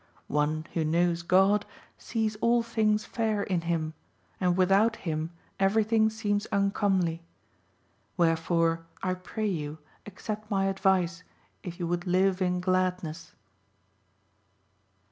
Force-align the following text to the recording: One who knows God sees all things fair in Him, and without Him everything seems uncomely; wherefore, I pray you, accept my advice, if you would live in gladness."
One 0.33 0.65
who 0.73 0.83
knows 0.83 1.21
God 1.21 1.63
sees 1.95 2.35
all 2.37 2.63
things 2.63 3.05
fair 3.05 3.43
in 3.43 3.61
Him, 3.61 3.93
and 4.39 4.57
without 4.57 4.95
Him 4.95 5.29
everything 5.59 6.09
seems 6.09 6.47
uncomely; 6.51 7.21
wherefore, 8.17 8.83
I 9.03 9.13
pray 9.13 9.45
you, 9.45 9.77
accept 10.07 10.49
my 10.49 10.65
advice, 10.65 11.21
if 11.61 11.79
you 11.79 11.85
would 11.85 12.07
live 12.07 12.41
in 12.41 12.61
gladness." 12.61 13.33